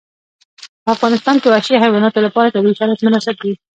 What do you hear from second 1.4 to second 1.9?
وحشي